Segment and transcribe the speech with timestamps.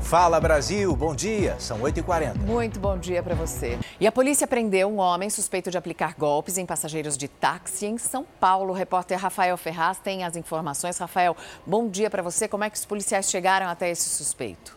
[0.00, 2.36] Fala Brasil, bom dia, são 8h40.
[2.36, 3.78] Muito bom dia para você.
[3.98, 7.98] E a polícia prendeu um homem suspeito de aplicar golpes em passageiros de táxi em
[7.98, 8.72] São Paulo.
[8.72, 10.96] O repórter Rafael Ferraz tem as informações.
[10.98, 11.36] Rafael,
[11.66, 12.46] bom dia para você.
[12.46, 14.76] Como é que os policiais chegaram até esse suspeito?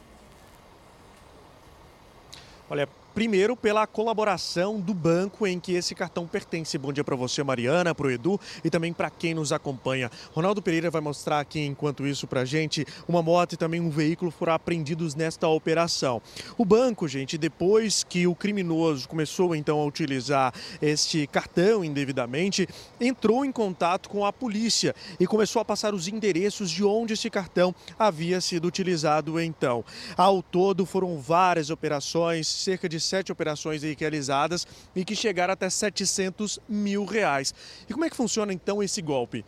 [2.69, 2.87] Olha,
[3.19, 6.77] Primeiro, pela colaboração do banco em que esse cartão pertence.
[6.77, 10.09] Bom dia para você, Mariana, para o Edu e também para quem nos acompanha.
[10.31, 13.89] Ronaldo Pereira vai mostrar aqui, enquanto isso, para a gente, uma moto e também um
[13.89, 16.21] veículo foram apreendidos nesta operação.
[16.57, 22.69] O banco, gente, depois que o criminoso começou então a utilizar este cartão indevidamente,
[23.01, 27.29] entrou em contato com a polícia e começou a passar os endereços de onde esse
[27.29, 29.83] cartão havia sido utilizado então.
[30.15, 36.59] Ao todo, foram várias operações, cerca de sete operações realizadas e que chegaram até 700
[36.69, 37.53] mil reais.
[37.89, 39.43] E como é que funciona então esse golpe?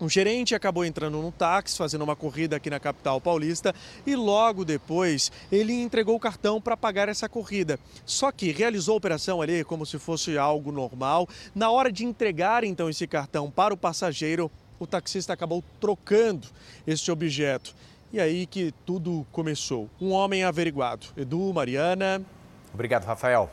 [0.00, 3.74] Um gerente acabou entrando no táxi, fazendo uma corrida aqui na capital paulista
[4.06, 7.80] e logo depois ele entregou o cartão para pagar essa corrida.
[8.06, 11.28] Só que realizou a operação ali como se fosse algo normal.
[11.52, 16.46] Na hora de entregar então esse cartão para o passageiro, o taxista acabou trocando
[16.86, 17.74] este objeto.
[18.12, 19.90] E aí que tudo começou.
[20.00, 21.08] Um homem averiguado.
[21.16, 22.24] Edu, Mariana.
[22.72, 23.50] Obrigado, Rafael.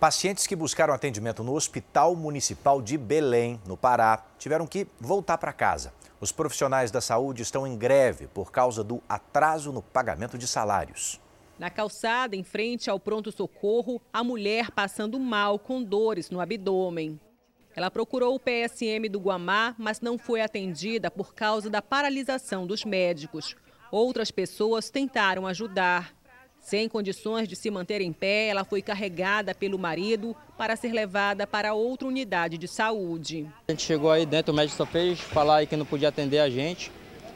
[0.00, 5.52] Pacientes que buscaram atendimento no Hospital Municipal de Belém, no Pará, tiveram que voltar para
[5.52, 5.92] casa.
[6.20, 11.20] Os profissionais da saúde estão em greve por causa do atraso no pagamento de salários.
[11.58, 17.20] Na calçada, em frente ao pronto-socorro, a mulher passando mal com dores no abdômen.
[17.76, 22.84] Ela procurou o PSM do Guamá, mas não foi atendida por causa da paralisação dos
[22.84, 23.56] médicos.
[23.90, 26.14] Outras pessoas tentaram ajudar.
[26.64, 31.46] Sem condições de se manter em pé, ela foi carregada pelo marido para ser levada
[31.46, 33.46] para outra unidade de saúde.
[33.68, 36.48] A gente chegou aí dentro, o médico só fez falar que não podia atender a
[36.48, 36.90] gente,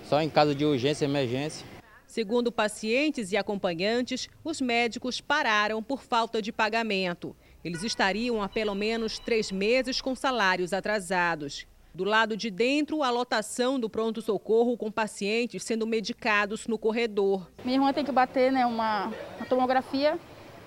[0.09, 1.67] só em caso de urgência e emergência.
[2.07, 7.37] Segundo pacientes e acompanhantes, os médicos pararam por falta de pagamento.
[7.63, 11.67] Eles estariam há pelo menos três meses com salários atrasados.
[11.95, 17.49] Do lado de dentro, a lotação do pronto-socorro com pacientes sendo medicados no corredor.
[17.65, 19.07] Minha irmã tem que bater né, uma,
[19.37, 20.19] uma tomografia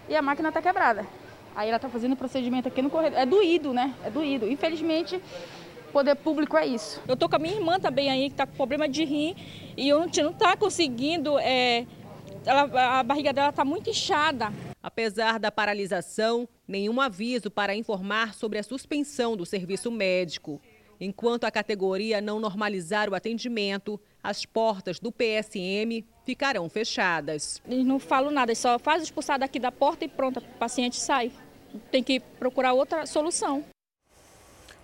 [0.10, 1.06] e a máquina está quebrada.
[1.56, 3.20] Aí ela está fazendo o procedimento aqui no corredor.
[3.20, 3.94] É doído, né?
[4.04, 4.50] É doído.
[4.50, 5.22] Infelizmente,
[5.92, 7.02] poder público é isso.
[7.08, 9.36] Eu tô com a minha irmã também aí, que está com problema de rim,
[9.78, 11.38] e a gente não está conseguindo.
[11.40, 11.86] É,
[12.46, 14.52] ela, a barriga dela está muito inchada.
[14.82, 20.60] Apesar da paralisação, nenhum aviso para informar sobre a suspensão do serviço médico.
[21.04, 27.60] Enquanto a categoria não normalizar o atendimento, as portas do PSM ficarão fechadas.
[27.68, 31.32] Eles não falam nada, só faz expulsar daqui da porta e pronto, o paciente sai.
[31.90, 33.66] Tem que procurar outra solução.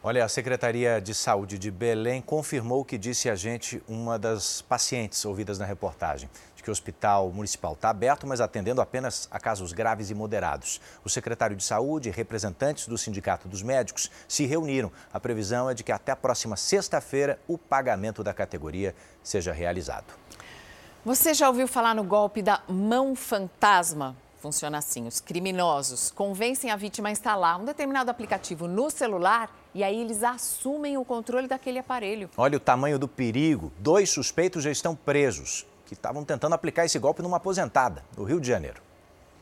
[0.01, 4.63] Olha, a Secretaria de Saúde de Belém confirmou o que disse a gente uma das
[4.63, 6.27] pacientes ouvidas na reportagem
[6.67, 10.81] que o hospital municipal está aberto, mas atendendo apenas a casos graves e moderados.
[11.01, 14.91] O secretário de Saúde e representantes do Sindicato dos Médicos se reuniram.
[15.13, 20.13] A previsão é de que até a próxima sexta-feira o pagamento da categoria seja realizado.
[21.05, 24.13] Você já ouviu falar no golpe da mão fantasma?
[24.41, 29.85] Funciona assim: os criminosos convencem a vítima a instalar um determinado aplicativo no celular e
[29.85, 32.29] aí eles assumem o controle daquele aparelho.
[32.35, 36.99] Olha o tamanho do perigo: dois suspeitos já estão presos que estavam tentando aplicar esse
[36.99, 38.81] golpe numa aposentada, no Rio de Janeiro.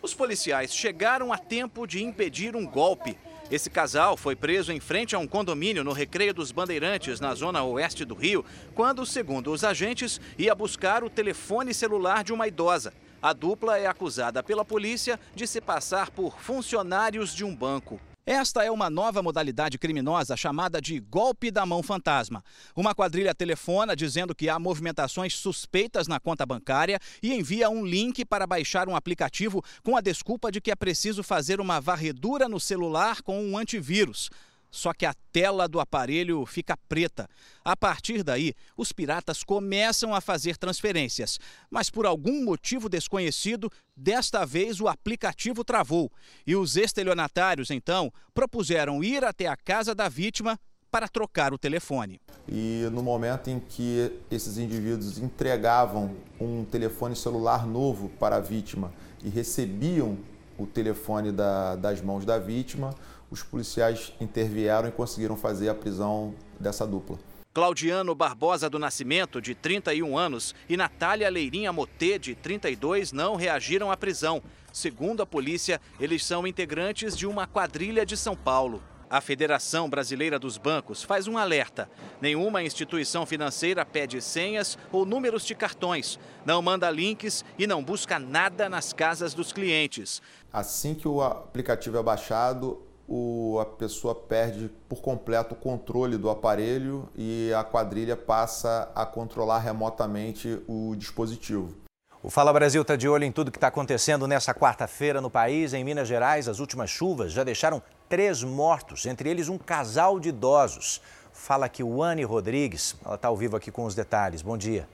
[0.01, 3.17] Os policiais chegaram a tempo de impedir um golpe.
[3.49, 7.63] Esse casal foi preso em frente a um condomínio no Recreio dos Bandeirantes, na zona
[7.63, 8.45] oeste do Rio,
[8.75, 12.93] quando, segundo os agentes, ia buscar o telefone celular de uma idosa.
[13.19, 17.99] A dupla é acusada pela polícia de se passar por funcionários de um banco.
[18.27, 22.43] Esta é uma nova modalidade criminosa chamada de golpe da mão fantasma.
[22.75, 28.25] Uma quadrilha telefona dizendo que há movimentações suspeitas na conta bancária e envia um link
[28.25, 32.59] para baixar um aplicativo com a desculpa de que é preciso fazer uma varredura no
[32.59, 34.31] celular com um antivírus
[34.75, 37.29] só que a tela do aparelho fica preta.
[37.63, 44.45] A partir daí, os piratas começam a fazer transferências, mas por algum motivo desconhecido, desta
[44.45, 46.11] vez o aplicativo travou
[46.45, 50.59] e os estelionatários então propuseram ir até a casa da vítima
[50.91, 52.19] para trocar o telefone.
[52.47, 58.93] E no momento em que esses indivíduos entregavam um telefone celular novo para a vítima
[59.23, 60.17] e recebiam
[60.57, 62.95] o telefone da, das mãos da vítima,
[63.29, 67.17] os policiais intervieram e conseguiram fazer a prisão dessa dupla.
[67.53, 73.89] Claudiano Barbosa do Nascimento, de 31 anos, e Natália Leirinha Motê, de 32, não reagiram
[73.89, 74.43] à prisão.
[74.73, 78.83] Segundo a polícia, eles são integrantes de uma quadrilha de São Paulo.
[79.09, 81.89] A Federação Brasileira dos Bancos faz um alerta.
[82.19, 88.19] Nenhuma instituição financeira pede senhas ou números de cartões, não manda links e não busca
[88.19, 90.21] nada nas casas dos clientes.
[90.51, 96.29] Assim que o aplicativo é baixado, o, a pessoa perde por completo o controle do
[96.29, 101.75] aparelho e a quadrilha passa a controlar remotamente o dispositivo.
[102.23, 105.73] O Fala Brasil está de olho em tudo que está acontecendo nessa quarta-feira no país.
[105.73, 110.29] Em Minas Gerais, as últimas chuvas já deixaram três mortos, entre eles um casal de
[110.29, 110.99] idosos.
[111.31, 114.41] Fala aqui o Anne Rodrigues, ela está ao vivo aqui com os detalhes.
[114.41, 114.87] Bom dia.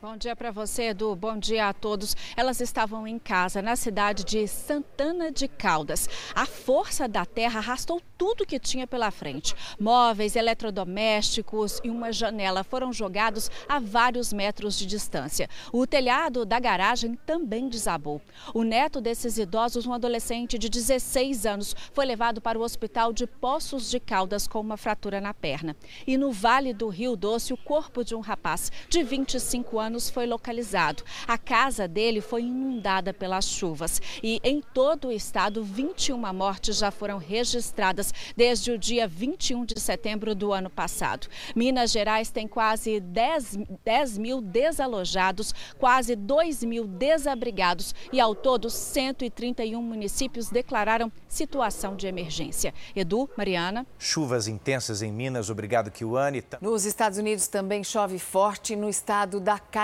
[0.00, 1.16] Bom dia para você, Edu.
[1.16, 2.14] Bom dia a todos.
[2.36, 6.08] Elas estavam em casa na cidade de Santana de Caldas.
[6.36, 9.56] A força da terra arrastou tudo que tinha pela frente.
[9.78, 15.50] Móveis, eletrodomésticos e uma janela foram jogados a vários metros de distância.
[15.72, 18.22] O telhado da garagem também desabou.
[18.54, 23.26] O neto desses idosos, um adolescente de 16 anos, foi levado para o hospital de
[23.26, 25.74] Poços de Caldas com uma fratura na perna.
[26.06, 30.10] E no Vale do Rio Doce, o corpo de um rapaz de 25 anos anos
[30.10, 31.02] foi localizado.
[31.26, 36.90] A casa dele foi inundada pelas chuvas e em todo o estado 21 mortes já
[36.90, 41.26] foram registradas desde o dia 21 de setembro do ano passado.
[41.56, 48.68] Minas Gerais tem quase 10, 10 mil desalojados, quase 2 mil desabrigados e ao todo
[48.68, 52.74] 131 municípios declararam situação de emergência.
[52.94, 53.86] Edu, Mariana.
[53.98, 56.44] Chuvas intensas em Minas, obrigado, Kiwane.
[56.60, 59.77] Nos Estados Unidos também chove forte no estado da Califórnia,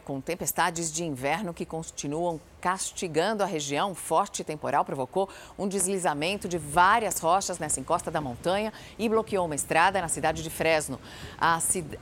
[0.00, 3.94] com tempestades de inverno que continuam castigando a região.
[3.94, 5.28] Forte temporal provocou
[5.58, 10.42] um deslizamento de várias rochas nessa encosta da montanha e bloqueou uma estrada na cidade
[10.42, 11.00] de Fresno.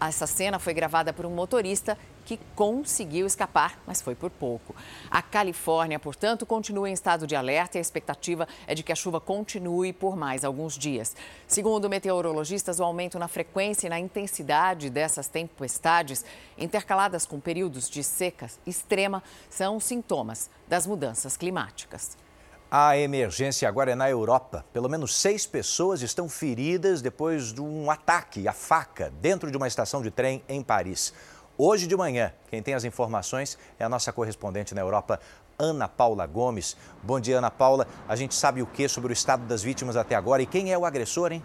[0.00, 4.76] Essa cena foi gravada por um motorista que conseguiu escapar, mas foi por pouco.
[5.10, 8.94] A Califórnia, portanto, continua em estado de alerta e a expectativa é de que a
[8.94, 11.16] chuva continue por mais alguns dias.
[11.46, 16.22] Segundo meteorologistas, o aumento na frequência e na intensidade dessas tempestades,
[16.58, 22.16] intercaladas com períodos de seca extrema, são sintomas das mudanças climáticas.
[22.70, 24.64] A emergência agora é na Europa.
[24.72, 29.66] Pelo menos seis pessoas estão feridas depois de um ataque à faca dentro de uma
[29.66, 31.14] estação de trem em Paris.
[31.56, 35.18] Hoje de manhã, quem tem as informações é a nossa correspondente na Europa,
[35.58, 36.76] Ana Paula Gomes.
[37.02, 37.86] Bom dia, Ana Paula.
[38.06, 40.78] A gente sabe o que sobre o estado das vítimas até agora e quem é
[40.78, 41.42] o agressor, hein?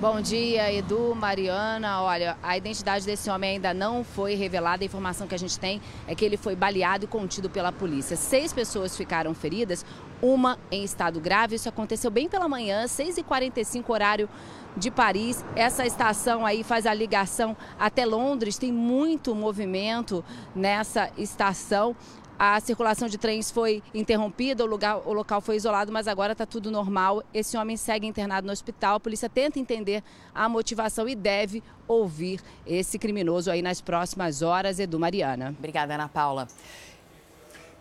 [0.00, 2.00] Bom dia, Edu, Mariana.
[2.02, 4.84] Olha, a identidade desse homem ainda não foi revelada.
[4.84, 8.16] A informação que a gente tem é que ele foi baleado e contido pela polícia.
[8.16, 9.84] Seis pessoas ficaram feridas,
[10.22, 11.56] uma em estado grave.
[11.56, 14.28] Isso aconteceu bem pela manhã, 6h45, horário
[14.76, 15.44] de Paris.
[15.56, 18.56] Essa estação aí faz a ligação até Londres.
[18.56, 20.24] Tem muito movimento
[20.54, 21.96] nessa estação
[22.38, 26.46] a circulação de trens foi interrompida, o, lugar, o local foi isolado, mas agora está
[26.46, 27.22] tudo normal.
[27.34, 28.96] Esse homem segue internado no hospital.
[28.96, 34.78] A polícia tenta entender a motivação e deve ouvir esse criminoso aí nas próximas horas.
[34.78, 35.52] Edu Mariana.
[35.58, 36.46] Obrigada, Ana Paula.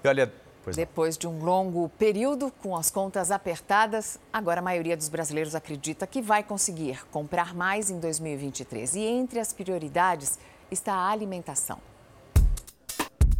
[0.04, 0.34] E olha,
[0.74, 6.08] depois de um longo período com as contas apertadas, agora a maioria dos brasileiros acredita
[6.08, 8.96] que vai conseguir comprar mais em 2023.
[8.96, 10.40] E entre as prioridades
[10.72, 11.80] está a alimentação.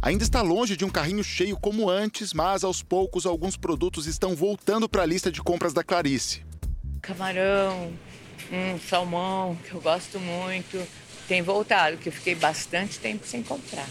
[0.00, 4.34] Ainda está longe de um carrinho cheio como antes, mas aos poucos alguns produtos estão
[4.36, 6.44] voltando para a lista de compras da Clarice.
[7.02, 7.92] Camarão,
[8.52, 10.80] um salmão, que eu gosto muito,
[11.26, 13.88] tem voltado, que eu fiquei bastante tempo sem comprar.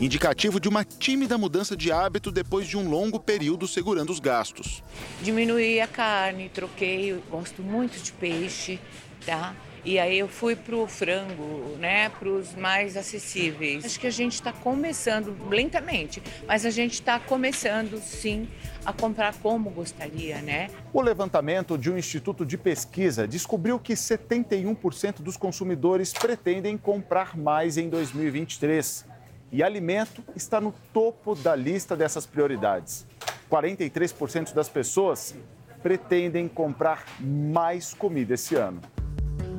[0.00, 4.82] Indicativo de uma tímida mudança de hábito depois de um longo período segurando os gastos.
[5.22, 8.80] Diminuí a carne, troquei, gosto muito de peixe,
[9.26, 9.54] tá?
[9.88, 13.86] E aí eu fui para o frango, né, para os mais acessíveis.
[13.86, 18.46] Acho que a gente está começando lentamente, mas a gente está começando sim
[18.84, 20.68] a comprar como gostaria, né?
[20.92, 27.78] O levantamento de um instituto de pesquisa descobriu que 71% dos consumidores pretendem comprar mais
[27.78, 29.06] em 2023.
[29.50, 33.06] E alimento está no topo da lista dessas prioridades.
[33.50, 35.34] 43% das pessoas
[35.82, 38.82] pretendem comprar mais comida esse ano.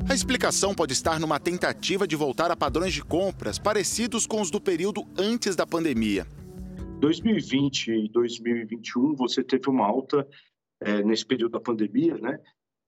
[0.09, 4.49] A explicação pode estar numa tentativa de voltar a padrões de compras parecidos com os
[4.49, 6.25] do período antes da pandemia.
[6.99, 10.27] 2020 e 2021 você teve uma alta
[10.81, 12.39] é, nesse período da pandemia, né?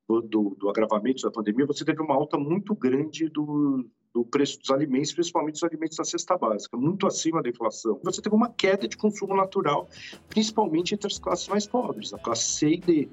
[0.09, 4.71] Do, do, agravamento da pandemia, você teve uma alta muito grande do, do preço dos
[4.71, 7.99] alimentos, principalmente dos alimentos da cesta básica, muito acima da inflação.
[8.03, 9.87] Você teve uma queda de consumo natural,
[10.27, 13.09] principalmente entre as classes mais pobres, a classe C e D.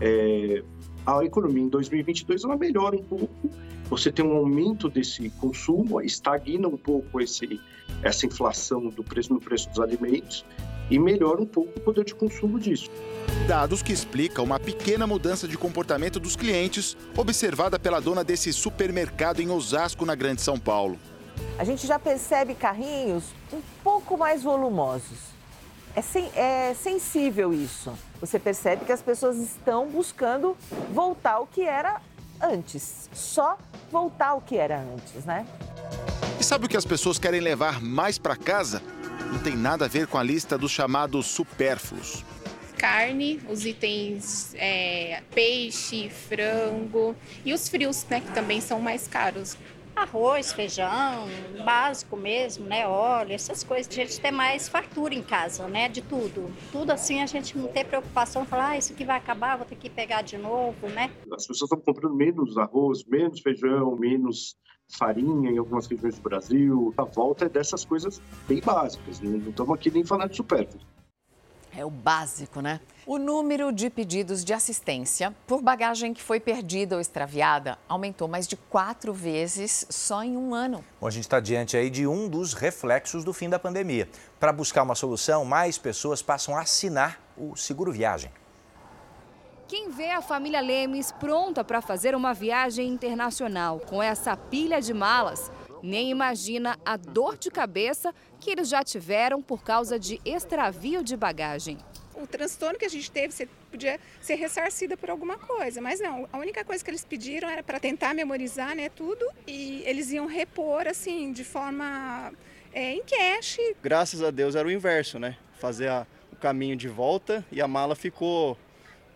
[0.00, 0.64] É,
[1.06, 3.50] a economia em 2022 ela melhora um pouco,
[3.88, 7.60] você tem um aumento desse consumo, estagna um pouco esse,
[8.02, 10.44] essa inflação do preço no preço dos alimentos
[10.90, 12.90] e melhora um pouco o poder de consumo disso.
[13.46, 19.40] Dados que explicam uma pequena mudança de comportamento dos clientes observada pela dona desse supermercado
[19.40, 20.98] em Osasco, na Grande São Paulo.
[21.58, 25.32] A gente já percebe carrinhos um pouco mais volumosos.
[25.94, 27.92] É, sen é sensível isso.
[28.22, 30.56] Você percebe que as pessoas estão buscando
[30.92, 32.00] voltar ao que era
[32.40, 33.10] antes.
[33.12, 33.58] Só
[33.90, 35.44] voltar ao que era antes, né?
[36.38, 38.80] E sabe o que as pessoas querem levar mais para casa?
[39.32, 42.24] Não tem nada a ver com a lista dos chamados supérfluos.
[42.78, 49.56] Carne, os itens é, peixe, frango e os frios, né, que também são mais caros.
[49.94, 51.28] Arroz, feijão,
[51.64, 52.86] básico mesmo, né?
[52.86, 53.92] Óleo, essas coisas.
[53.92, 55.88] A gente tem mais fartura em casa, né?
[55.88, 56.50] De tudo.
[56.70, 59.76] Tudo assim a gente não tem preocupação, falar, ah, isso aqui vai acabar, vou ter
[59.76, 61.10] que pegar de novo, né?
[61.32, 64.56] As pessoas estão comprando menos arroz, menos feijão, menos
[64.98, 66.94] farinha em algumas regiões do Brasil.
[66.96, 69.20] A volta é dessas coisas bem básicas.
[69.20, 70.82] Não estamos aqui nem falando de supérfluo.
[71.74, 72.80] É o básico, né?
[73.04, 78.46] O número de pedidos de assistência por bagagem que foi perdida ou extraviada aumentou mais
[78.46, 80.84] de quatro vezes só em um ano.
[81.00, 84.08] Bom, a gente está diante aí de um dos reflexos do fim da pandemia.
[84.38, 88.30] Para buscar uma solução, mais pessoas passam a assinar o seguro viagem.
[89.66, 94.94] Quem vê a família Lemes pronta para fazer uma viagem internacional com essa pilha de
[94.94, 95.50] malas
[95.82, 101.16] nem imagina a dor de cabeça que eles já tiveram por causa de extravio de
[101.16, 101.78] bagagem.
[102.14, 106.28] O transtorno que a gente teve você podia ser ressarcida por alguma coisa, mas não.
[106.32, 110.26] A única coisa que eles pediram era para tentar memorizar né, tudo e eles iam
[110.26, 112.32] repor assim de forma
[112.72, 113.58] é, em cash.
[113.82, 115.36] Graças a Deus era o inverso, né?
[115.58, 118.56] Fazer a, o caminho de volta e a mala ficou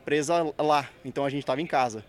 [0.05, 2.05] presa lá, então a gente estava em casa.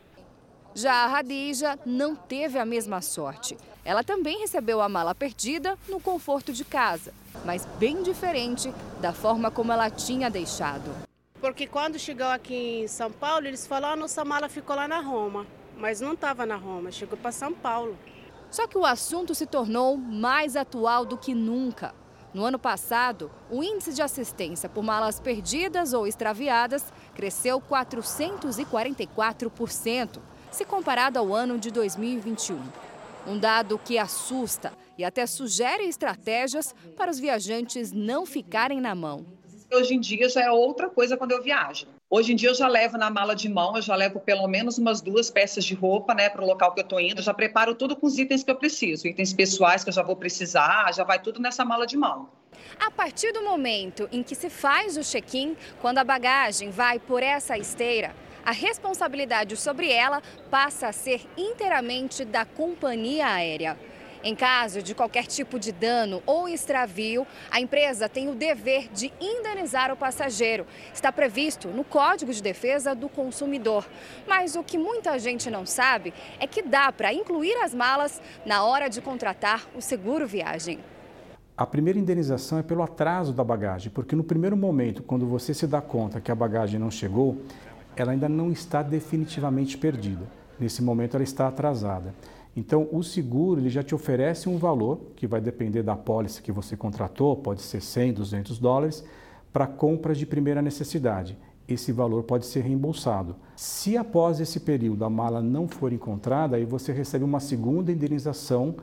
[0.75, 3.58] Já a Radija não teve a mesma sorte.
[3.88, 7.13] Ela também recebeu a mala perdida no conforto de casa,
[7.46, 10.91] mas bem diferente da forma como ela tinha deixado.
[11.39, 15.00] Porque quando chegou aqui em São Paulo, eles falaram: a nossa mala ficou lá na
[15.00, 15.48] Roma.
[15.77, 17.98] Mas não estava na Roma, chegou para São Paulo.
[18.51, 21.96] Só que o assunto se tornou mais atual do que nunca.
[22.34, 26.84] No ano passado, o índice de assistência por malas perdidas ou extraviadas
[27.15, 30.20] cresceu 444%
[30.51, 32.87] se comparado ao ano de 2021.
[33.27, 39.25] Um dado que assusta e até sugere estratégias para os viajantes não ficarem na mão.
[39.69, 41.88] Hoje em dia já é outra coisa quando eu viajo.
[42.10, 44.77] Hoje em dia eu já levo na mala de mão, eu já levo pelo menos
[44.77, 47.19] umas duas peças de roupa, né, para o local que eu estou indo.
[47.19, 50.03] Eu já preparo tudo com os itens que eu preciso, itens pessoais que eu já
[50.03, 52.29] vou precisar, já vai tudo nessa mala de mão.
[52.79, 57.22] A partir do momento em que se faz o check-in, quando a bagagem vai por
[57.22, 58.15] essa esteira,
[58.48, 63.77] a responsabilidade sobre ela passa a ser inteiramente da companhia aérea.
[64.24, 69.12] Em caso de qualquer tipo de dano ou extravio, a empresa tem o dever de
[69.20, 70.66] indenizar o passageiro.
[70.94, 73.86] Está previsto no Código de Defesa do Consumidor.
[74.25, 78.63] Mas o que muita gente não sabe é que dá para incluir as malas na
[78.63, 80.80] hora de contratar o seguro viagem.
[81.58, 85.66] A primeira indenização é pelo atraso da bagagem, porque no primeiro momento, quando você se
[85.66, 87.42] dá conta que a bagagem não chegou,
[88.01, 90.25] ela ainda não está definitivamente perdida.
[90.60, 92.13] Nesse momento ela está atrasada.
[92.56, 96.51] Então o seguro ele já te oferece um valor que vai depender da pólice que
[96.51, 99.04] você contratou, pode ser 100, 200 dólares,
[99.54, 101.38] para compras de primeira necessidade.
[101.68, 103.36] Esse valor pode ser reembolsado.
[103.56, 108.75] Se após esse período a mala não for encontrada, aí você recebe uma segunda indenização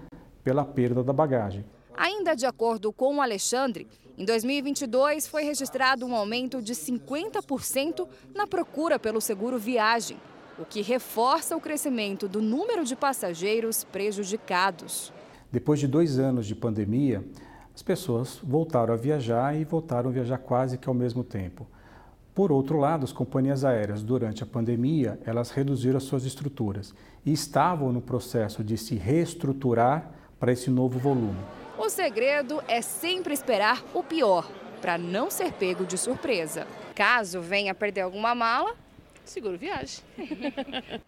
[0.45, 1.65] pela perda da bagagem.
[1.97, 3.87] Ainda de acordo com o Alexandre,
[4.19, 10.17] em 2022 foi registrado um aumento de 50% na procura pelo seguro viagem,
[10.59, 15.13] o que reforça o crescimento do número de passageiros prejudicados.
[15.53, 17.25] Depois de dois anos de pandemia,
[17.73, 21.67] as pessoas voltaram a viajar e voltaram a viajar quase que ao mesmo tempo.
[22.35, 26.93] Por outro lado, as companhias aéreas, durante a pandemia, elas reduziram as suas estruturas
[27.25, 30.11] e estavam no processo de se reestruturar
[30.41, 31.39] para esse novo volume.
[31.85, 34.51] O segredo é sempre esperar o pior,
[34.81, 36.67] para não ser pego de surpresa.
[36.95, 38.75] Caso venha a perder alguma mala,
[39.23, 40.03] seguro viagem.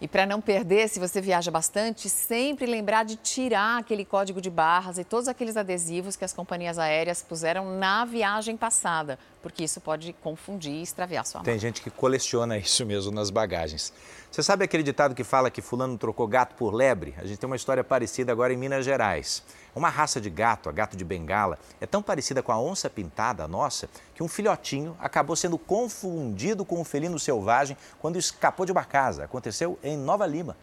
[0.00, 4.48] E para não perder, se você viaja bastante, sempre lembrar de tirar aquele código de
[4.48, 9.80] barras e todos aqueles adesivos que as companhias aéreas puseram na viagem passada, porque isso
[9.80, 11.46] pode confundir e extraviar sua mala.
[11.46, 13.92] Tem gente que coleciona isso mesmo nas bagagens.
[14.30, 17.14] Você sabe aquele ditado que fala que fulano trocou gato por lebre?
[17.18, 19.42] A gente tem uma história parecida agora em Minas Gerais.
[19.78, 23.44] Uma raça de gato, a gato de bengala, é tão parecida com a onça pintada,
[23.44, 28.72] a nossa, que um filhotinho acabou sendo confundido com um felino selvagem quando escapou de
[28.72, 29.22] uma casa.
[29.22, 30.56] Aconteceu em Nova Lima.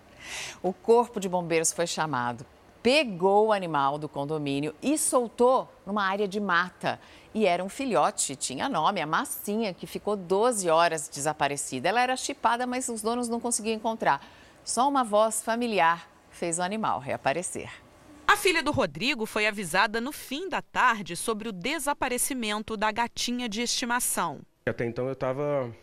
[0.61, 2.45] O corpo de bombeiros foi chamado
[2.83, 6.99] pegou o animal do condomínio e soltou numa área de mata.
[7.33, 11.89] E era um filhote, tinha nome, a Massinha, que ficou 12 horas desaparecida.
[11.89, 14.21] Ela era chipada, mas os donos não conseguiam encontrar.
[14.63, 17.84] Só uma voz familiar fez o animal reaparecer.
[18.27, 23.47] A filha do Rodrigo foi avisada no fim da tarde sobre o desaparecimento da gatinha
[23.47, 24.41] de estimação.
[24.65, 25.73] Até então eu estava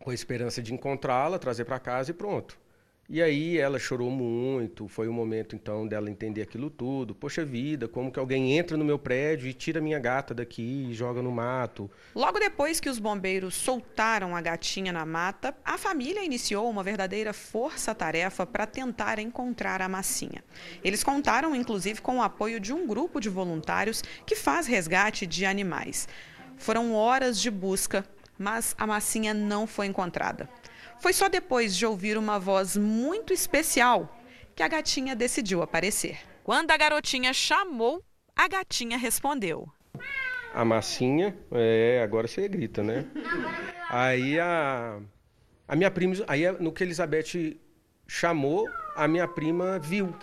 [0.00, 2.58] com a esperança de encontrá-la, trazer para casa e pronto.
[3.08, 7.14] E aí ela chorou muito, foi o momento então dela entender aquilo tudo.
[7.14, 10.94] Poxa vida, como que alguém entra no meu prédio e tira minha gata daqui e
[10.94, 11.90] joga no mato?
[12.14, 17.32] Logo depois que os bombeiros soltaram a gatinha na mata, a família iniciou uma verdadeira
[17.32, 20.42] força-tarefa para tentar encontrar a massinha.
[20.82, 25.44] Eles contaram inclusive com o apoio de um grupo de voluntários que faz resgate de
[25.44, 26.08] animais.
[26.56, 28.06] Foram horas de busca,
[28.38, 30.48] mas a massinha não foi encontrada.
[31.02, 34.16] Foi só depois de ouvir uma voz muito especial
[34.54, 36.20] que a gatinha decidiu aparecer.
[36.44, 38.04] Quando a garotinha chamou,
[38.36, 39.68] a gatinha respondeu.
[40.54, 43.04] A massinha, é, agora você grita, né?
[43.90, 45.00] Aí a,
[45.66, 47.58] a minha prima, aí no que a Elizabeth
[48.06, 50.14] chamou, a minha prima viu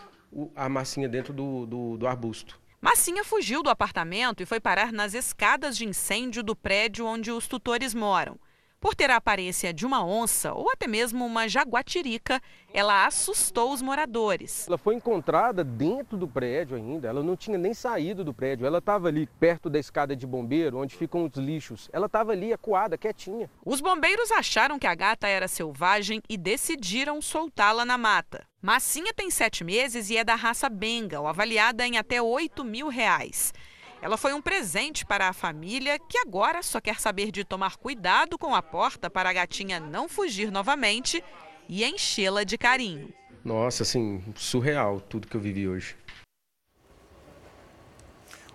[0.55, 2.57] a massinha dentro do, do, do arbusto.
[2.79, 7.49] Massinha fugiu do apartamento e foi parar nas escadas de incêndio do prédio onde os
[7.49, 8.39] tutores moram.
[8.79, 12.41] Por ter a aparência de uma onça ou até mesmo uma jaguatirica,
[12.73, 14.67] ela assustou os moradores.
[14.69, 18.77] Ela foi encontrada dentro do prédio ainda, ela não tinha nem saído do prédio, ela
[18.77, 21.89] estava ali perto da escada de bombeiro, onde ficam os lixos.
[21.91, 23.49] Ela estava ali acuada, quietinha.
[23.65, 28.47] Os bombeiros acharam que a gata era selvagem e decidiram soltá-la na mata.
[28.61, 33.53] Massinha tem sete meses e é da raça Bengal, avaliada em até 8 mil reais.
[34.01, 38.37] Ela foi um presente para a família que agora só quer saber de tomar cuidado
[38.37, 41.23] com a porta para a gatinha não fugir novamente
[41.67, 43.13] e enchê-la de carinho.
[43.43, 45.97] Nossa, assim, surreal tudo que eu vivi hoje.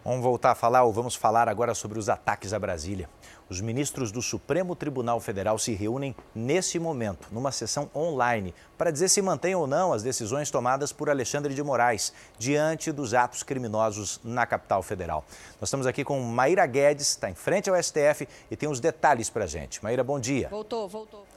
[0.02, 3.08] Vamos voltar a falar ou vamos falar agora sobre os ataques a Brasília.
[3.48, 9.08] Os ministros do Supremo Tribunal Federal se reúnem nesse momento, numa sessão online, para dizer
[9.08, 14.18] se mantêm ou não as decisões tomadas por Alexandre de Moraes diante dos atos criminosos
[14.24, 15.24] na capital federal.
[15.60, 19.28] Nós estamos aqui com Maíra Guedes, está em frente ao STF e tem os detalhes
[19.28, 19.83] para a gente.
[19.85, 20.48] Maíra, bom dia.
[20.48, 21.34] Voltou, voltou.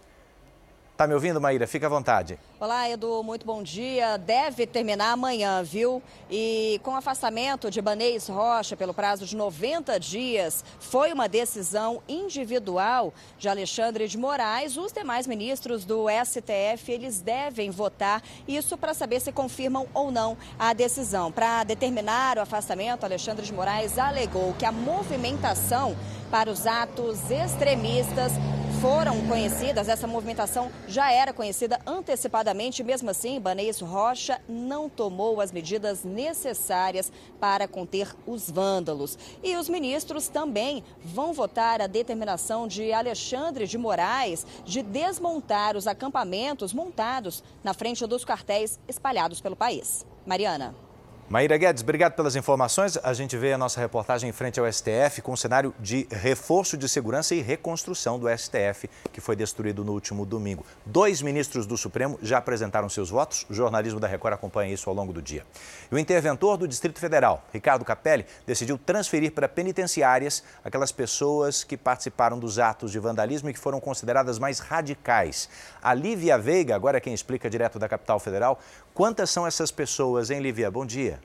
[0.97, 1.67] Tá me ouvindo, Maíra?
[1.67, 2.39] Fica à vontade.
[2.59, 4.17] Olá, Edu, muito bom dia.
[4.17, 6.01] Deve terminar amanhã, viu?
[6.27, 12.01] E com o afastamento de Banês Rocha pelo prazo de 90 dias, foi uma decisão
[12.09, 14.75] individual de Alexandre de Moraes.
[14.75, 20.35] Os demais ministros do STF, eles devem votar isso para saber se confirmam ou não
[20.57, 21.31] a decisão.
[21.31, 25.95] Para determinar o afastamento, Alexandre de Moraes alegou que a movimentação
[26.29, 28.33] para os atos extremistas
[28.81, 35.51] foram conhecidas, essa movimentação já era conhecida antecipadamente, mesmo assim, Banês Rocha não tomou as
[35.51, 39.17] medidas necessárias para conter os vândalos.
[39.43, 45.87] E os ministros também vão votar a determinação de Alexandre de Moraes de desmontar os
[45.87, 50.05] acampamentos montados na frente dos quartéis espalhados pelo país.
[50.25, 50.86] Mariana.
[51.29, 52.97] Maíra Guedes, obrigado pelas informações.
[53.03, 56.77] A gente vê a nossa reportagem em frente ao STF com um cenário de reforço
[56.77, 60.65] de segurança e reconstrução do STF, que foi destruído no último domingo.
[60.85, 63.45] Dois ministros do Supremo já apresentaram seus votos.
[63.49, 65.45] O jornalismo da Record acompanha isso ao longo do dia.
[65.91, 71.75] E o interventor do Distrito Federal, Ricardo Capelli, decidiu transferir para penitenciárias aquelas pessoas que
[71.75, 75.49] participaram dos atos de vandalismo e que foram consideradas mais radicais.
[75.83, 78.61] A Lívia Veiga, agora é quem explica direto da capital federal,
[78.97, 80.71] quantas são essas pessoas, hein, Lívia?
[80.71, 81.19] Bom dia.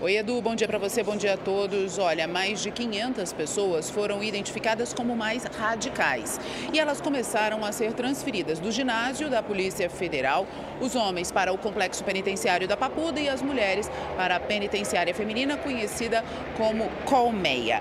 [0.00, 1.96] Oi, Edu, bom dia para você, bom dia a todos.
[1.96, 6.40] Olha, mais de 500 pessoas foram identificadas como mais radicais
[6.72, 10.44] e elas começaram a ser transferidas do ginásio da Polícia Federal,
[10.80, 15.56] os homens para o complexo penitenciário da Papuda e as mulheres para a penitenciária feminina
[15.56, 16.24] conhecida
[16.56, 17.80] como Colmeia.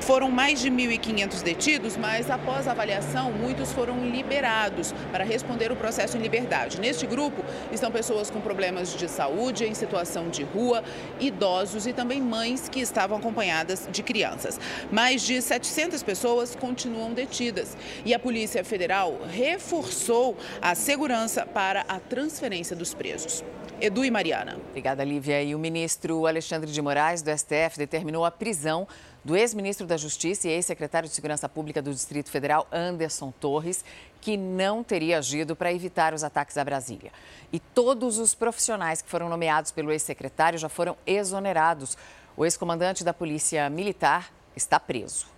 [0.00, 5.76] Foram mais de 1.500 detidos, mas após a avaliação, muitos foram liberados para responder o
[5.76, 6.80] processo em liberdade.
[6.80, 10.82] Neste grupo estão pessoas com problemas de saúde, em situação de rua,
[11.20, 14.58] idosos e também mães que estavam acompanhadas de crianças.
[14.90, 21.98] Mais de 700 pessoas continuam detidas e a Polícia Federal reforçou a segurança para a
[21.98, 23.44] transferência dos presos.
[23.80, 24.58] Edu e Mariana.
[24.70, 25.40] Obrigada, Lívia.
[25.40, 28.88] E o ministro Alexandre de Moraes, do STF, determinou a prisão
[29.24, 33.84] do ex-ministro da Justiça e ex-secretário de Segurança Pública do Distrito Federal, Anderson Torres,
[34.20, 37.12] que não teria agido para evitar os ataques a Brasília.
[37.52, 41.96] E todos os profissionais que foram nomeados pelo ex-secretário já foram exonerados.
[42.36, 45.37] O ex-comandante da Polícia Militar está preso.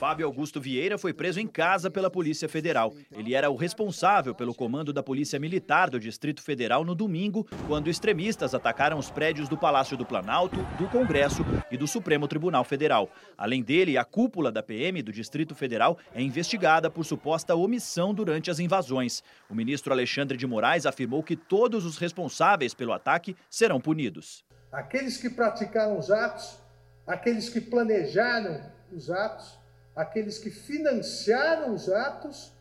[0.00, 2.94] Fábio Augusto Vieira foi preso em casa pela Polícia Federal.
[3.12, 7.90] Ele era o responsável pelo comando da Polícia Militar do Distrito Federal no domingo, quando
[7.90, 13.10] extremistas atacaram os prédios do Palácio do Planalto, do Congresso e do Supremo Tribunal Federal.
[13.36, 18.50] Além dele, a cúpula da PM do Distrito Federal é investigada por suposta omissão durante
[18.50, 19.22] as invasões.
[19.50, 24.46] O ministro Alexandre de Moraes afirmou que todos os responsáveis pelo ataque serão punidos.
[24.72, 26.58] Aqueles que praticaram os atos,
[27.06, 29.59] aqueles que planejaram os atos,
[30.00, 32.52] aqueles que financiaram os atos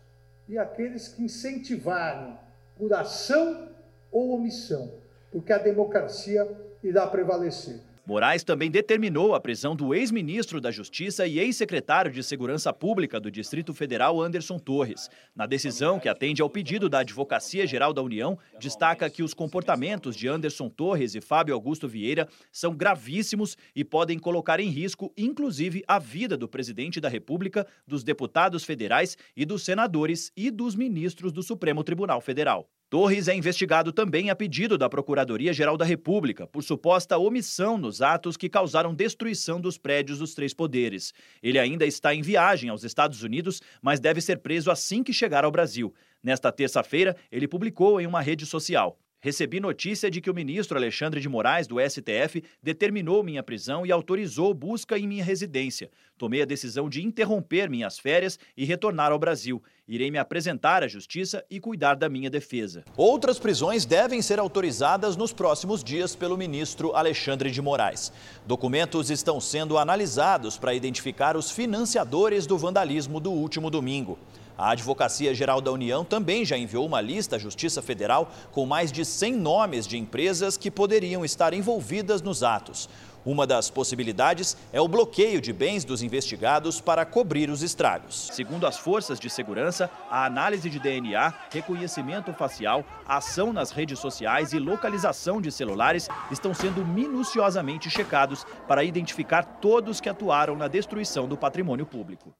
[0.48, 2.38] e aqueles que incentivaram
[2.76, 3.70] por ação
[4.12, 4.92] ou omissão,
[5.32, 6.48] porque a democracia
[6.84, 7.80] irá prevalecer.
[8.06, 13.30] Moraes também determinou a prisão do ex-ministro da Justiça e ex-secretário de Segurança Pública do
[13.30, 15.10] Distrito Federal, Anderson Torres.
[15.36, 20.16] Na decisão, que atende ao pedido da Advocacia Geral da União, destaca que os comportamentos
[20.16, 25.84] de Anderson Torres e Fábio Augusto Vieira são gravíssimos e podem colocar em risco, inclusive,
[25.88, 31.32] a vida do presidente da República, dos deputados federais e dos senadores e dos ministros
[31.32, 32.70] do Supremo Tribunal Federal.
[32.90, 38.36] Torres é investigado também a pedido da Procuradoria-Geral da República por suposta omissão nos atos
[38.36, 41.14] que causaram destruição dos prédios dos três poderes.
[41.44, 45.46] Ele ainda está em viagem aos Estados Unidos, mas deve ser preso assim que chegar
[45.46, 45.94] ao Brasil.
[46.24, 51.20] Nesta terça-feira, ele publicou em uma rede social: Recebi notícia de que o ministro Alexandre
[51.20, 55.92] de Moraes, do STF, determinou minha prisão e autorizou busca em minha residência.
[56.18, 59.62] Tomei a decisão de interromper minhas férias e retornar ao Brasil.
[59.86, 62.86] Irei me apresentar à justiça e cuidar da minha defesa.
[62.96, 68.14] Outras prisões devem ser autorizadas nos próximos dias pelo ministro Alexandre de Moraes.
[68.48, 74.18] Documentos estão sendo analisados para identificar os financiadores do vandalismo do último domingo.
[74.60, 78.92] A Advocacia Geral da União também já enviou uma lista à Justiça Federal com mais
[78.92, 82.90] de 100 nomes de empresas que poderiam estar envolvidas nos atos.
[83.26, 88.32] Uma das possibilidades é o bloqueio de bens dos investigados para cobrir os estragos.
[88.34, 94.52] Segundo as forças de segurança, a análise de DNA, reconhecimento facial, ação nas redes sociais
[94.52, 101.30] e localização de celulares estão sendo minuciosamente checados para identificar todos que atuaram na destruição
[101.30, 102.34] do patrimônio público.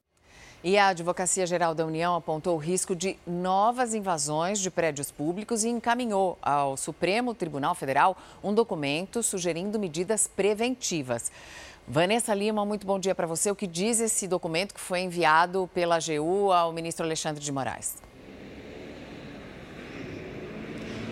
[0.62, 5.64] E a Advocacia Geral da União apontou o risco de novas invasões de prédios públicos
[5.64, 11.32] e encaminhou ao Supremo Tribunal Federal um documento sugerindo medidas preventivas.
[11.88, 13.50] Vanessa Lima, muito bom dia para você.
[13.50, 18.09] O que diz esse documento que foi enviado pela AGU ao ministro Alexandre de Moraes?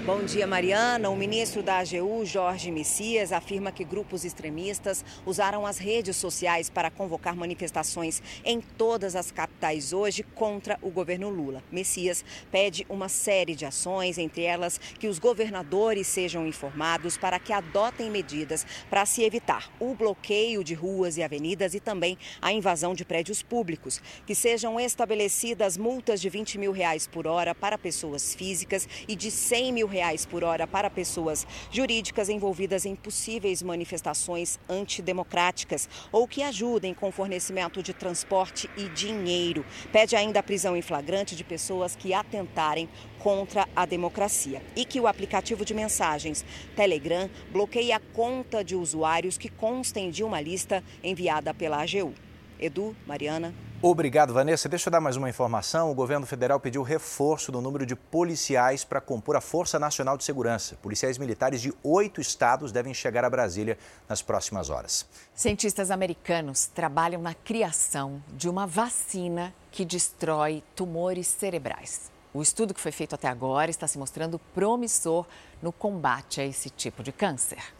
[0.09, 1.11] Bom dia, Mariana.
[1.11, 6.91] O ministro da AGU, Jorge Messias, afirma que grupos extremistas usaram as redes sociais para
[6.91, 11.63] convocar manifestações em todas as capitais hoje contra o governo Lula.
[11.71, 17.53] Messias pede uma série de ações, entre elas que os governadores sejam informados para que
[17.53, 22.95] adotem medidas para se evitar o bloqueio de ruas e avenidas e também a invasão
[22.95, 28.35] de prédios públicos, que sejam estabelecidas multas de 20 mil reais por hora para pessoas
[28.35, 33.63] físicas e de 100 mil reais reais por hora para pessoas jurídicas envolvidas em possíveis
[33.63, 39.65] manifestações antidemocráticas ou que ajudem com fornecimento de transporte e dinheiro.
[39.93, 45.01] Pede ainda a prisão em flagrante de pessoas que atentarem contra a democracia e que
[45.01, 46.45] o aplicativo de mensagens
[46.77, 52.15] Telegram bloqueie a conta de usuários que constem de uma lista enviada pela AGU.
[52.61, 53.68] Edu, Mariana.
[53.81, 54.69] Obrigado, Vanessa.
[54.69, 55.89] Deixa eu dar mais uma informação.
[55.89, 60.25] O governo federal pediu reforço no número de policiais para compor a Força Nacional de
[60.25, 60.77] Segurança.
[60.83, 65.07] Policiais militares de oito estados devem chegar a Brasília nas próximas horas.
[65.33, 72.11] Cientistas americanos trabalham na criação de uma vacina que destrói tumores cerebrais.
[72.35, 75.25] O estudo que foi feito até agora está se mostrando promissor
[75.63, 77.78] no combate a esse tipo de câncer.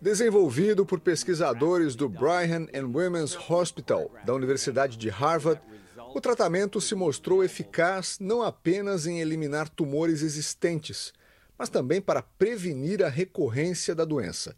[0.00, 5.60] Desenvolvido por pesquisadores do Brigham and Women's Hospital da Universidade de Harvard,
[6.14, 11.14] o tratamento se mostrou eficaz não apenas em eliminar tumores existentes,
[11.58, 14.54] mas também para prevenir a recorrência da doença.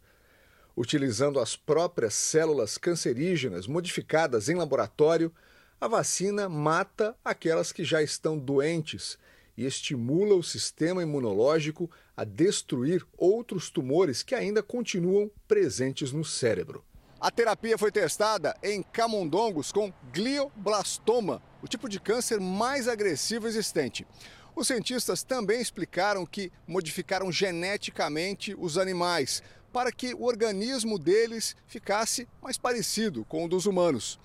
[0.75, 5.33] Utilizando as próprias células cancerígenas modificadas em laboratório,
[5.79, 9.17] a vacina mata aquelas que já estão doentes
[9.59, 16.81] e estimula o sistema imunológico a destruir outros tumores que ainda continuam presentes no cérebro.
[17.19, 24.07] A terapia foi testada em camundongos com glioblastoma, o tipo de câncer mais agressivo existente.
[24.55, 29.43] Os cientistas também explicaram que modificaram geneticamente os animais
[29.73, 34.17] para que o organismo deles ficasse mais parecido com o dos humanos.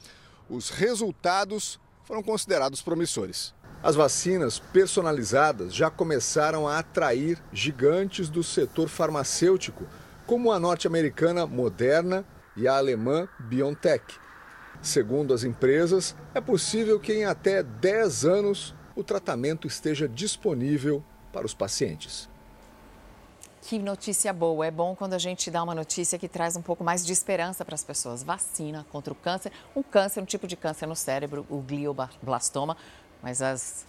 [0.49, 3.54] Os resultados foram considerados promissores.
[3.85, 9.85] As vacinas personalizadas já começaram a atrair gigantes do setor farmacêutico,
[10.27, 12.25] como a norte-americana Moderna
[12.57, 14.03] e a alemã BioNTech.
[14.81, 21.45] Segundo as empresas, é possível que em até 10 anos o tratamento esteja disponível para
[21.45, 22.27] os pacientes.
[23.67, 24.67] Que notícia boa.
[24.67, 27.65] É bom quando a gente dá uma notícia que traz um pouco mais de esperança
[27.65, 28.23] para as pessoas.
[28.23, 29.51] Vacina contra o câncer.
[29.75, 32.77] Um câncer, um tipo de câncer no cérebro, o glioblastoma.
[33.25, 33.87] Mas as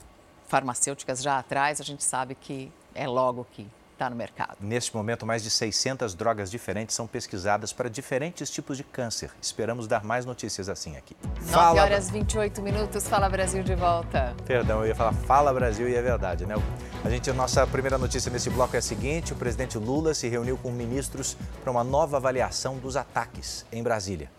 [0.48, 4.56] farmacêuticas já atrás, a gente sabe que é logo que está no mercado.
[4.62, 9.32] Neste momento, mais de 600 drogas diferentes são pesquisadas para diferentes tipos de câncer.
[9.42, 11.18] Esperamos dar mais notícias assim aqui.
[11.24, 11.82] 9 Fala...
[11.82, 14.34] horas 28 minutos, Fala Brasil de volta.
[14.46, 16.56] Perdão, eu ia falar Fala Brasil e é verdade, né?
[17.04, 20.30] A gente, a nossa primeira notícia nesse bloco é a seguinte: o presidente Lula se
[20.30, 24.30] reuniu com ministros para uma nova avaliação dos ataques em Brasília.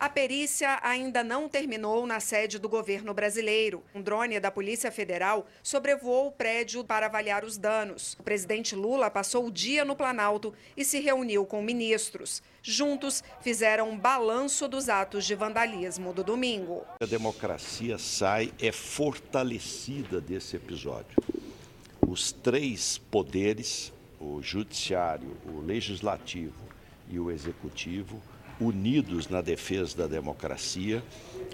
[0.00, 3.84] A perícia ainda não terminou na sede do governo brasileiro.
[3.94, 8.16] Um drone da Polícia Federal sobrevoou o prédio para avaliar os danos.
[8.18, 12.42] O presidente Lula passou o dia no Planalto e se reuniu com ministros.
[12.62, 16.82] Juntos, fizeram um balanço dos atos de vandalismo do domingo.
[16.98, 21.22] A democracia sai, é fortalecida desse episódio.
[22.00, 26.54] Os três poderes, o judiciário, o legislativo
[27.06, 28.18] e o executivo,
[28.60, 31.02] unidos na defesa da democracia,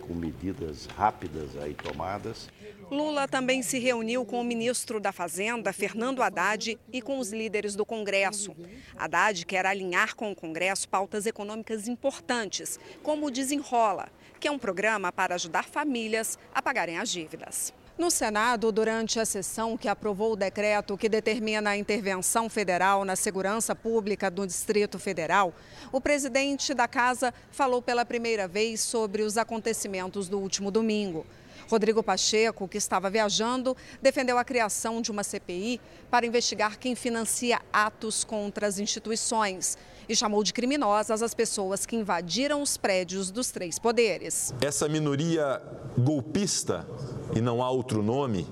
[0.00, 2.48] com medidas rápidas aí tomadas.
[2.90, 7.74] Lula também se reuniu com o ministro da Fazenda, Fernando Haddad, e com os líderes
[7.74, 8.54] do Congresso.
[8.96, 14.58] Haddad quer alinhar com o Congresso pautas econômicas importantes, como o Desenrola, que é um
[14.58, 17.72] programa para ajudar famílias a pagarem as dívidas.
[17.98, 23.16] No Senado, durante a sessão que aprovou o decreto que determina a intervenção federal na
[23.16, 25.54] segurança pública do Distrito Federal,
[25.90, 31.24] o presidente da casa falou pela primeira vez sobre os acontecimentos do último domingo.
[31.70, 35.80] Rodrigo Pacheco, que estava viajando, defendeu a criação de uma CPI
[36.10, 41.96] para investigar quem financia atos contra as instituições e chamou de criminosas as pessoas que
[41.96, 44.54] invadiram os prédios dos três poderes.
[44.60, 45.60] Essa minoria
[45.98, 46.86] golpista,
[47.34, 48.46] e não há outro nome,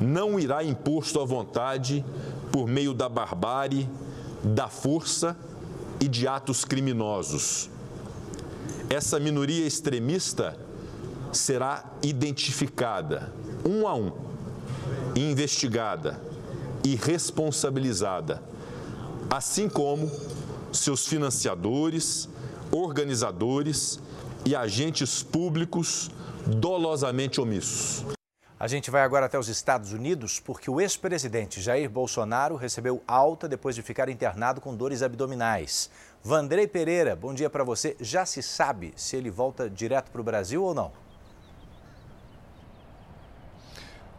[0.00, 2.04] não irá impor sua vontade
[2.50, 3.88] por meio da barbárie,
[4.42, 5.36] da força
[6.00, 7.70] e de atos criminosos.
[8.90, 10.58] Essa minoria extremista
[11.32, 13.32] será identificada
[13.64, 14.12] um a um,
[15.14, 16.20] investigada
[16.84, 18.42] e responsabilizada,
[19.30, 20.10] assim como
[20.72, 22.28] seus financiadores,
[22.70, 24.00] organizadores
[24.44, 26.10] e agentes públicos
[26.46, 28.04] dolosamente omissos.
[28.58, 33.48] A gente vai agora até os Estados Unidos porque o ex-presidente Jair Bolsonaro recebeu alta
[33.48, 35.90] depois de ficar internado com dores abdominais.
[36.22, 37.96] Vandrei Pereira, bom dia para você.
[38.00, 40.92] Já se sabe se ele volta direto para o Brasil ou não?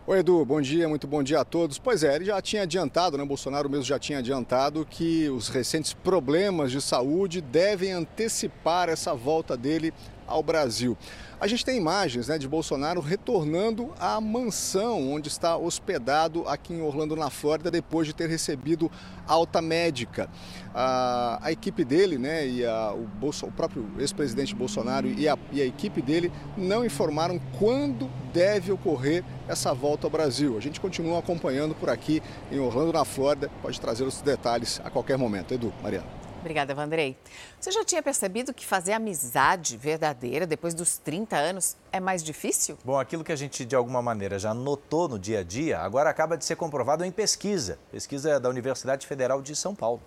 [0.06, 1.80] Oi, Edu, bom dia, muito bom dia a todos.
[1.80, 3.24] Pois é, ele já tinha adiantado, né?
[3.24, 9.56] Bolsonaro mesmo já tinha adiantado que os recentes problemas de saúde devem antecipar essa volta
[9.56, 9.94] dele
[10.28, 10.98] ao Brasil.
[11.44, 16.82] A gente tem imagens né, de Bolsonaro retornando à mansão onde está hospedado aqui em
[16.82, 18.90] Orlando, na Flórida, depois de ter recebido
[19.28, 20.30] alta médica.
[20.74, 25.38] A, a equipe dele, né, e a, o, Bolso, o, próprio ex-presidente Bolsonaro e a,
[25.52, 30.58] e a equipe dele não informaram quando deve ocorrer essa volta ao Brasil.
[30.58, 33.52] A gente continua acompanhando por aqui em Orlando, na Flórida.
[33.62, 35.54] Pode trazer os detalhes a qualquer momento.
[35.54, 36.23] Edu, Mariana.
[36.44, 37.16] Obrigada, Vandrei.
[37.58, 42.78] Você já tinha percebido que fazer amizade verdadeira depois dos 30 anos é mais difícil?
[42.84, 46.10] Bom, aquilo que a gente de alguma maneira já notou no dia a dia, agora
[46.10, 47.80] acaba de ser comprovado em pesquisa.
[47.90, 50.02] Pesquisa da Universidade Federal de São Paulo.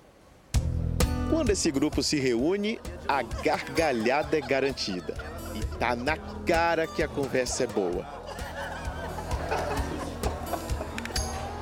[1.31, 5.15] Quando esse grupo se reúne, a gargalhada é garantida.
[5.55, 8.07] E tá na cara que a conversa é boa.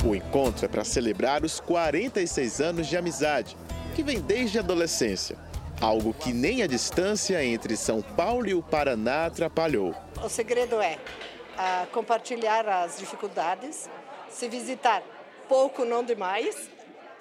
[0.05, 3.57] O encontro é para celebrar os 46 anos de amizade
[3.95, 5.39] que vem desde a adolescência.
[5.81, 9.95] Algo que nem a distância entre São Paulo e o Paraná atrapalhou.
[10.23, 13.89] O segredo é uh, compartilhar as dificuldades,
[14.29, 15.03] se visitar
[15.49, 16.69] pouco, não demais,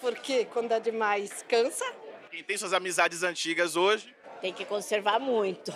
[0.01, 1.86] porque quando é demais cansa.
[2.31, 4.13] Quem tem suas amizades antigas hoje?
[4.41, 5.71] Tem que conservar muito.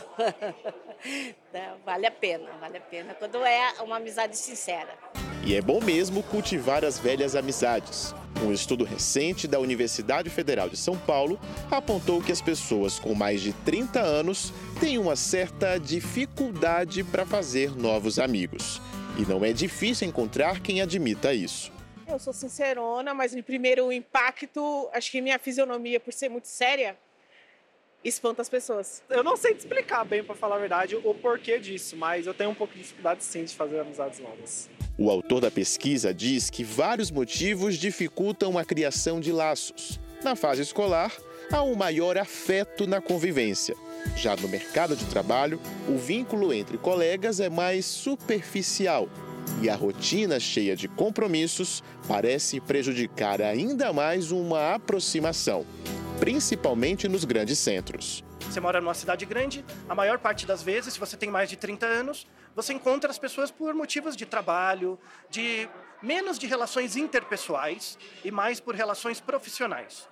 [1.85, 4.97] vale a pena, vale a pena quando é uma amizade sincera.
[5.43, 8.13] E é bom mesmo cultivar as velhas amizades.
[8.43, 11.39] Um estudo recente da Universidade Federal de São Paulo
[11.71, 17.75] apontou que as pessoas com mais de 30 anos têm uma certa dificuldade para fazer
[17.75, 18.81] novos amigos.
[19.17, 21.71] E não é difícil encontrar quem admita isso.
[22.07, 26.95] Eu sou sincerona, mas em primeiro impacto, acho que minha fisionomia, por ser muito séria,
[28.07, 29.03] espanta as pessoas.
[29.09, 32.33] Eu não sei te explicar bem, para falar a verdade, o porquê disso, mas eu
[32.33, 34.69] tenho um pouco de dificuldade sim de fazer amizades novas.
[34.97, 39.99] O autor da pesquisa diz que vários motivos dificultam a criação de laços.
[40.23, 41.11] Na fase escolar,
[41.51, 43.75] há um maior afeto na convivência.
[44.15, 49.07] Já no mercado de trabalho, o vínculo entre colegas é mais superficial
[49.61, 55.65] e a rotina cheia de compromissos parece prejudicar ainda mais uma aproximação,
[56.19, 58.23] principalmente nos grandes centros.
[58.41, 61.55] Você mora numa cidade grande, a maior parte das vezes, se você tem mais de
[61.55, 64.97] 30 anos, você encontra as pessoas por motivos de trabalho,
[65.29, 65.69] de
[66.01, 70.07] menos de relações interpessoais e mais por relações profissionais.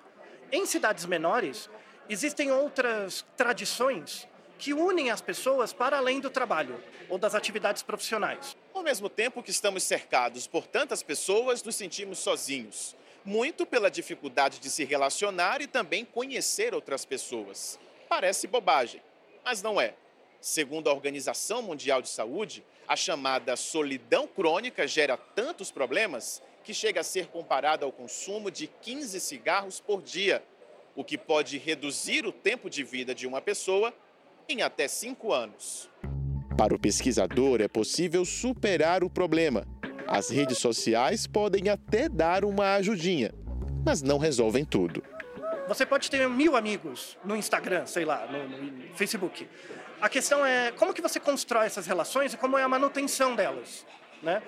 [0.52, 1.70] Em cidades menores,
[2.08, 8.56] existem outras tradições que unem as pessoas para além do trabalho ou das atividades profissionais.
[8.74, 12.96] Ao mesmo tempo que estamos cercados por tantas pessoas, nos sentimos sozinhos.
[13.26, 17.80] Muito pela dificuldade de se relacionar e também conhecer outras pessoas.
[18.08, 19.02] Parece bobagem,
[19.44, 19.96] mas não é.
[20.40, 27.02] Segundo a Organização Mundial de Saúde, a chamada solidão crônica gera tantos problemas que chega
[27.02, 30.44] a ser comparada ao consumo de 15 cigarros por dia,
[30.96, 33.92] o que pode reduzir o tempo de vida de uma pessoa
[34.48, 35.90] em até cinco anos.
[36.56, 39.68] Para o pesquisador, é possível superar o problema.
[40.08, 43.34] As redes sociais podem até dar uma ajudinha,
[43.84, 45.04] mas não resolvem tudo.
[45.68, 49.48] Você pode ter mil amigos no Instagram, sei lá, no, no Facebook.
[50.00, 53.86] A questão é como que você constrói essas relações e como é a manutenção delas,
[54.22, 54.44] né?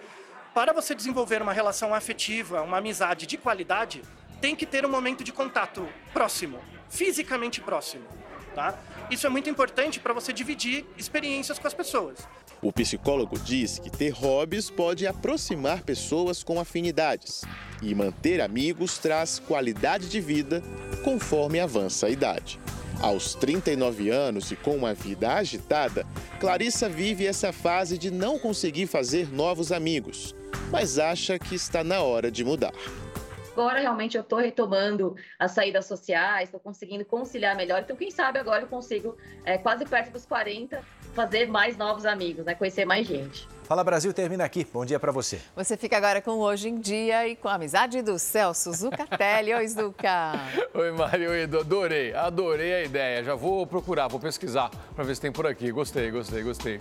[0.53, 4.03] Para você desenvolver uma relação afetiva, uma amizade de qualidade,
[4.39, 8.05] tem que ter um momento de contato próximo, fisicamente próximo,
[8.53, 8.77] tá?
[9.09, 12.27] Isso é muito importante para você dividir experiências com as pessoas.
[12.61, 17.43] O psicólogo diz que ter hobbies pode aproximar pessoas com afinidades
[17.83, 20.63] e manter amigos traz qualidade de vida
[21.03, 22.59] conforme avança a idade.
[22.99, 26.03] Aos 39 anos e com uma vida agitada,
[26.39, 30.33] Clarissa vive essa fase de não conseguir fazer novos amigos,
[30.71, 32.73] mas acha que está na hora de mudar.
[33.57, 37.81] Agora realmente eu estou retomando as saídas sociais, estou conseguindo conciliar melhor.
[37.81, 40.79] Então, quem sabe agora eu consigo, é, quase perto dos 40,
[41.17, 42.53] fazer mais novos amigos, né?
[42.53, 43.47] conhecer mais gente.
[43.63, 44.65] Fala Brasil termina aqui.
[44.71, 45.41] Bom dia para você.
[45.55, 49.51] Você fica agora com Hoje em Dia e com a amizade do Celso Zucatelli.
[49.51, 50.33] Oi, Zuca.
[50.75, 51.59] Oi, Mário Edu.
[51.59, 53.23] Adorei, adorei a ideia.
[53.23, 55.71] Já vou procurar, vou pesquisar para ver se tem por aqui.
[55.71, 56.79] Gostei, gostei, gostei.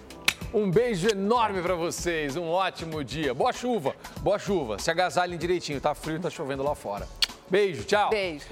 [0.52, 3.32] Um beijo enorme para vocês, um ótimo dia.
[3.32, 4.78] Boa chuva, boa chuva.
[4.78, 7.08] Se agasalhem direitinho, tá frio, tá chovendo lá fora.
[7.48, 8.10] Beijo, tchau.
[8.10, 8.44] Beijo.